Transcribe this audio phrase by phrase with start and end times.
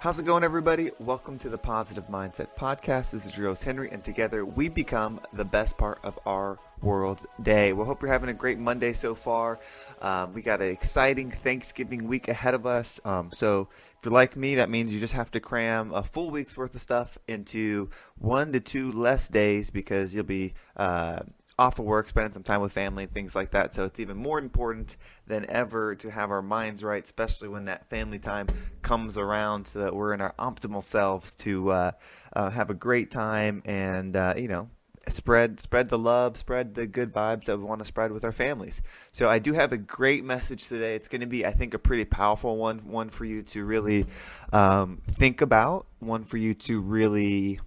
[0.00, 0.92] How's it going, everybody?
[1.00, 3.10] Welcome to the Positive Mindset Podcast.
[3.10, 7.72] This is your Henry, and together we become the best part of our world's day.
[7.72, 9.58] We hope you're having a great Monday so far.
[10.00, 13.00] Um, we got an exciting Thanksgiving week ahead of us.
[13.04, 16.30] Um, so, if you're like me, that means you just have to cram a full
[16.30, 21.22] week's worth of stuff into one to two less days because you'll be uh,
[21.58, 23.74] off of work, spending some time with family, things like that.
[23.74, 24.96] So it's even more important
[25.26, 28.46] than ever to have our minds right, especially when that family time
[28.82, 31.90] comes around, so that we're in our optimal selves to uh,
[32.34, 34.68] uh, have a great time and uh, you know
[35.08, 38.32] spread spread the love, spread the good vibes that we want to spread with our
[38.32, 38.82] families.
[39.12, 40.94] So I do have a great message today.
[40.94, 44.06] It's going to be, I think, a pretty powerful one, one for you to really
[44.52, 47.60] um, think about, one for you to really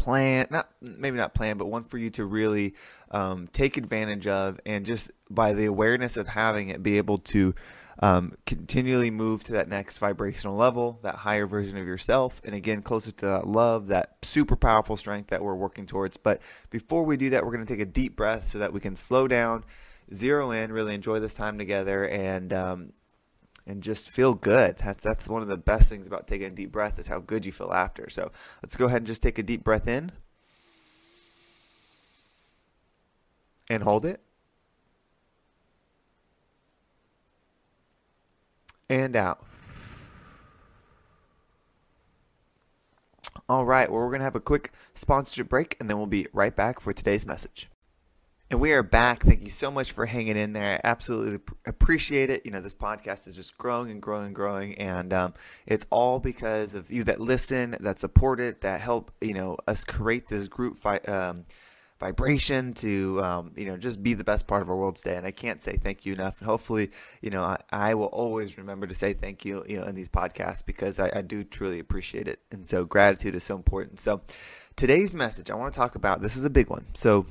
[0.00, 2.74] plan not maybe not plan but one for you to really
[3.10, 7.54] um, take advantage of and just by the awareness of having it be able to
[8.02, 12.80] um, continually move to that next vibrational level that higher version of yourself and again
[12.82, 16.16] closer to that love that super powerful strength that we're working towards.
[16.16, 16.40] But
[16.70, 18.96] before we do that we're going to take a deep breath so that we can
[18.96, 19.64] slow down
[20.12, 22.92] zero in really enjoy this time together and um,
[23.70, 24.78] and just feel good.
[24.78, 27.46] That's that's one of the best things about taking a deep breath is how good
[27.46, 28.10] you feel after.
[28.10, 30.10] So let's go ahead and just take a deep breath in
[33.70, 34.20] and hold it.
[38.88, 39.46] And out.
[43.48, 46.26] All right, well, we're going to have a quick sponsorship break and then we'll be
[46.32, 47.68] right back for today's message.
[48.50, 49.22] And we are back.
[49.22, 50.72] Thank you so much for hanging in there.
[50.72, 52.44] I absolutely appreciate it.
[52.44, 54.74] You know, this podcast is just growing and growing and growing.
[54.74, 55.34] And um,
[55.66, 59.84] it's all because of you that listen, that support it, that help, you know, us
[59.84, 61.44] create this group um,
[62.00, 65.14] vibration to, um, you know, just be the best part of our world today.
[65.14, 66.40] And I can't say thank you enough.
[66.40, 66.90] And hopefully,
[67.20, 70.08] you know, I, I will always remember to say thank you, you know, in these
[70.08, 72.40] podcasts because I, I do truly appreciate it.
[72.50, 74.00] And so gratitude is so important.
[74.00, 74.22] So
[74.74, 76.86] today's message, I want to talk about this is a big one.
[76.94, 77.26] So,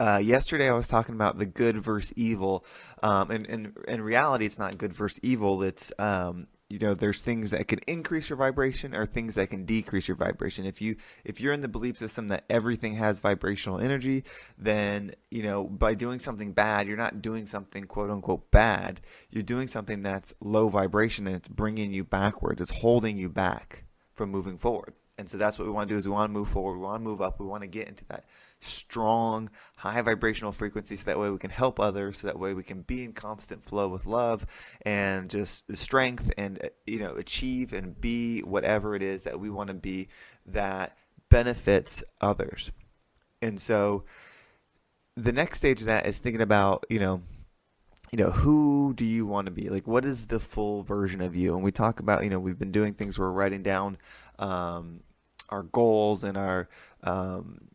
[0.00, 2.64] uh, yesterday I was talking about the good versus evil,
[3.02, 5.62] um, and, and in reality, it's not good versus evil.
[5.62, 9.64] It's um, you know, there's things that can increase your vibration or things that can
[9.64, 10.64] decrease your vibration.
[10.64, 14.24] If you if you're in the belief system that everything has vibrational energy,
[14.56, 19.00] then you know by doing something bad, you're not doing something quote unquote bad.
[19.30, 22.60] You're doing something that's low vibration and it's bringing you backwards.
[22.60, 23.84] It's holding you back
[24.14, 24.94] from moving forward.
[25.20, 26.78] And so that's what we want to do is we want to move forward.
[26.78, 27.38] We want to move up.
[27.38, 28.24] We want to get into that
[28.60, 32.62] strong, high vibrational frequency so that way we can help others, so that way we
[32.62, 34.46] can be in constant flow with love
[34.82, 39.68] and just strength and, you know, achieve and be whatever it is that we want
[39.68, 40.08] to be
[40.46, 40.96] that
[41.28, 42.70] benefits others.
[43.42, 44.04] And so
[45.16, 47.22] the next stage of that is thinking about, you know,
[48.10, 49.68] you know, who do you want to be?
[49.68, 51.54] Like, what is the full version of you?
[51.54, 53.98] And we talk about, you know, we've been doing things we're writing down
[54.40, 55.02] um,
[55.50, 56.68] our goals and our
[57.02, 57.68] um,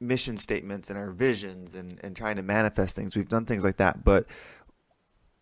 [0.00, 3.16] mission statements and our visions and, and trying to manifest things.
[3.16, 4.26] We've done things like that, but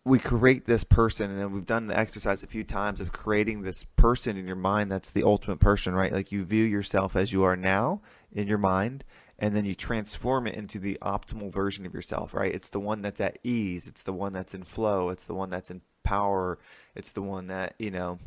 [0.03, 3.83] we create this person and we've done the exercise a few times of creating this
[3.83, 6.11] person in your mind that's the ultimate person, right?
[6.11, 9.03] Like you view yourself as you are now in your mind
[9.37, 12.53] and then you transform it into the optimal version of yourself, right?
[12.53, 15.49] It's the one that's at ease, it's the one that's in flow, it's the one
[15.49, 16.57] that's in power,
[16.95, 18.19] it's the one that, you know,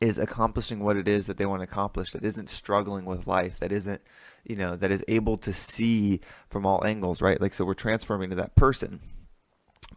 [0.00, 3.58] is accomplishing what it is that they want to accomplish, that isn't struggling with life,
[3.58, 4.00] that isn't,
[4.44, 7.40] you know, that is able to see from all angles, right?
[7.40, 9.00] Like, so we're transforming to that person.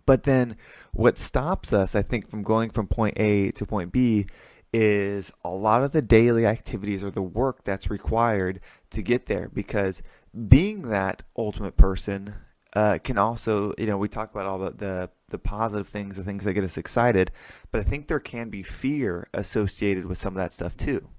[0.06, 0.57] But then
[0.91, 4.28] what stops us, I think, from going from point A to point B
[4.72, 8.59] is a lot of the daily activities or the work that's required
[8.91, 10.03] to get there because
[10.50, 12.35] being that ultimate person
[12.75, 16.24] uh, can also, you know, we talk about all the, the the positive things, the
[16.24, 17.31] things that get us excited,
[17.72, 21.09] but I think there can be fear associated with some of that stuff too.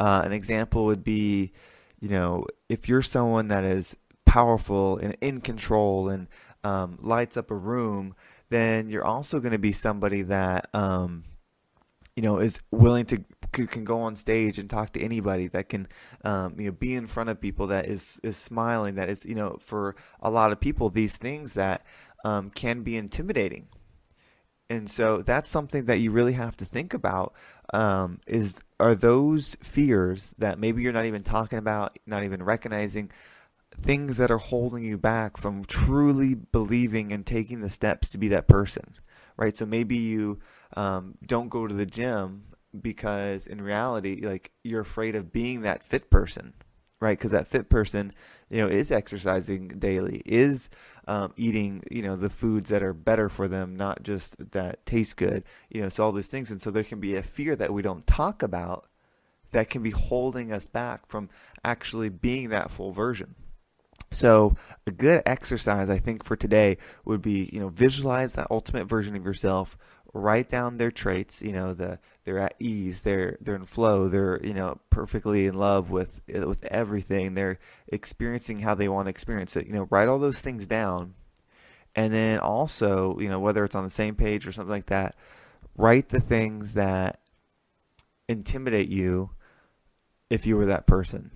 [0.00, 1.52] Uh, an example would be,
[2.00, 6.28] you know, if you're someone that is powerful and in control and
[6.64, 8.14] um, lights up a room,
[8.48, 11.24] then you're also going to be somebody that, um,
[12.14, 13.24] you know, is willing to
[13.64, 15.86] can go on stage and talk to anybody that can
[16.24, 19.36] um, you know be in front of people that is is smiling that is you
[19.36, 21.86] know for a lot of people these things that
[22.26, 23.68] um, can be intimidating.
[24.68, 27.32] And so that's something that you really have to think about
[27.72, 33.12] um, is are those fears that maybe you're not even talking about, not even recognizing,
[33.80, 38.26] things that are holding you back from truly believing and taking the steps to be
[38.28, 38.96] that person,
[39.36, 39.54] right?
[39.54, 40.40] So maybe you
[40.76, 45.82] um, don't go to the gym because in reality, like you're afraid of being that
[45.82, 46.54] fit person,
[47.00, 47.18] right?
[47.18, 48.12] Because that fit person,
[48.50, 50.70] you know, is exercising daily, is
[51.06, 55.16] um, eating, you know, the foods that are better for them, not just that taste
[55.16, 56.50] good, you know, so all these things.
[56.50, 58.86] And so there can be a fear that we don't talk about
[59.52, 61.30] that can be holding us back from
[61.64, 63.34] actually being that full version.
[64.10, 64.54] So
[64.86, 69.16] a good exercise I think for today would be, you know, visualize that ultimate version
[69.16, 69.76] of yourself,
[70.16, 74.44] write down their traits, you know, the they're at ease, they're they're in flow, they're,
[74.44, 77.34] you know, perfectly in love with eh, with everything.
[77.34, 77.58] They're
[77.88, 79.66] experiencing how they want to experience it.
[79.66, 81.14] You know, write all those things down.
[81.94, 85.14] And then also, you know, whether it's on the same page or something like that,
[85.76, 87.20] write the things that
[88.28, 89.30] intimidate you
[90.28, 91.30] if you were that person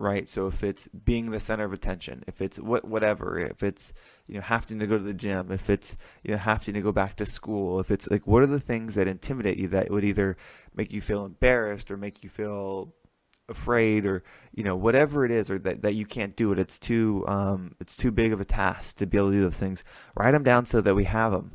[0.00, 0.28] right?
[0.30, 3.92] So if it's being the center of attention, if it's what whatever, if it's
[4.26, 6.90] you know having to go to the gym, if it's you know having to go
[6.90, 10.04] back to school, if it's like what are the things that intimidate you that would
[10.04, 10.36] either
[10.74, 12.94] make you feel embarrassed or make you feel
[13.46, 14.22] afraid or
[14.54, 17.74] you know whatever it is or that, that you can't do it it's too um,
[17.80, 19.82] it's too big of a task to be able to do those things
[20.14, 21.50] write them down so that we have them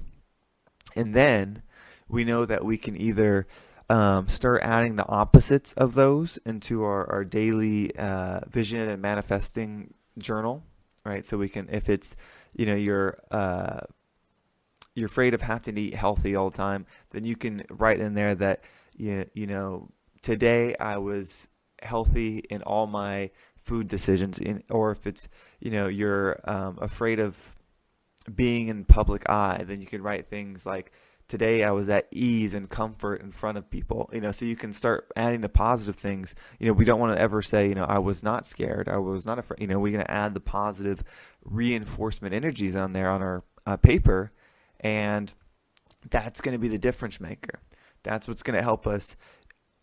[0.93, 1.63] and then
[2.09, 3.47] we know that we can either
[3.89, 9.93] um, start adding the opposites of those into our, our daily uh, vision and manifesting
[10.17, 10.63] journal,
[11.03, 11.25] right?
[11.25, 12.15] So we can, if it's,
[12.55, 13.81] you know, you're uh,
[14.95, 18.13] you're afraid of having to eat healthy all the time, then you can write in
[18.13, 18.63] there that
[18.95, 19.89] you you know
[20.21, 21.49] today I was
[21.83, 25.27] healthy in all my food decisions, in, or if it's
[25.59, 27.55] you know you're um, afraid of
[28.33, 30.91] being in public eye, then you can write things like
[31.27, 34.09] today I was at ease and comfort in front of people.
[34.13, 36.35] You know, so you can start adding the positive things.
[36.59, 38.97] You know, we don't want to ever say, you know, I was not scared, I
[38.97, 39.61] was not afraid.
[39.61, 41.03] You know, we're going to add the positive
[41.43, 44.31] reinforcement energies on there on our uh, paper,
[44.79, 45.31] and
[46.09, 47.59] that's going to be the difference maker.
[48.03, 49.15] That's what's going to help us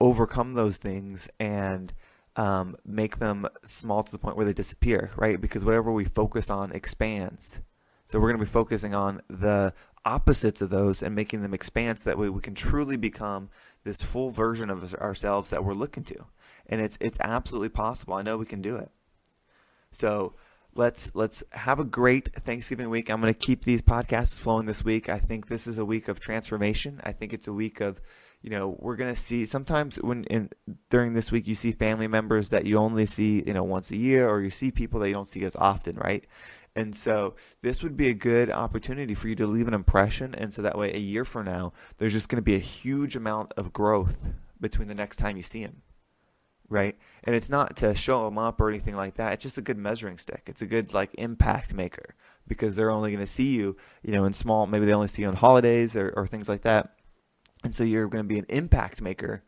[0.01, 1.93] overcome those things and
[2.37, 5.41] um, make them small to the point where they disappear, right?
[5.41, 7.61] Because whatever we focus on expands.
[8.07, 11.99] So we're going to be focusing on the opposites of those and making them expand
[11.99, 13.51] so that way we can truly become
[13.85, 16.25] this full version of ourselves that we're looking to.
[16.67, 18.15] And it's it's absolutely possible.
[18.15, 18.91] I know we can do it.
[19.91, 20.35] So
[20.75, 23.11] let's let's have a great Thanksgiving week.
[23.11, 25.09] I'm going to keep these podcasts flowing this week.
[25.09, 27.01] I think this is a week of transformation.
[27.05, 28.01] I think it's a week of
[28.43, 30.51] you know we're to see sometimes when in
[30.91, 33.97] during this week you see family members that you only see you know once a
[33.97, 36.27] year or you see people that you don't see as often right
[36.75, 40.35] and so this would be a good opportunity for you to leave an impression.
[40.35, 43.53] And so that way, a year from now, there's just to be a huge amount
[43.57, 44.31] of growth
[44.61, 45.83] between the next time you see him.
[46.69, 46.97] Right?
[47.25, 49.35] And it's not to show them up or anything like that.
[49.35, 50.45] It's just a good measuring stick.
[50.47, 52.15] It's a good like impact maker
[52.49, 55.23] because they're only going to see you, you know, in small, maybe they only see
[55.23, 56.95] you on holidays or, or things like that.
[57.65, 59.45] And so you're going to be an impact maker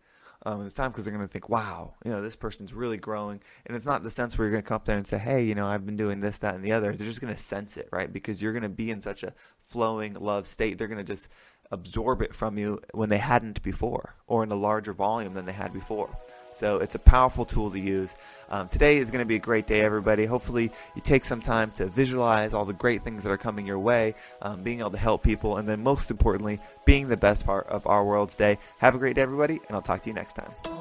[0.46, 2.96] um, in this time because they're going to think, wow, you know, this person's really
[2.96, 3.40] growing.
[3.66, 5.42] And it's not the sense where you're going to come up there and say, hey,
[5.44, 6.92] you know, I've been doing this, that, and the other.
[6.92, 8.12] They're just going to sense it, right?
[8.12, 10.78] Because you're going to be in such a flowing love state.
[10.78, 11.28] They're going to just
[11.70, 15.52] absorb it from you when they hadn't before or in a larger volume than they
[15.52, 16.16] had before.
[16.54, 18.16] So it's a powerful tool to use.
[18.48, 20.24] Um, today is going to be a great day, everybody.
[20.24, 23.78] Hopefully, you take some time to visualize all the great things that are coming your
[23.78, 27.66] way, um, being able to help people, and then most importantly, being the best part
[27.66, 28.58] of our world's day.
[28.78, 30.73] Have a great day, everybody, and I'll talk to you next time.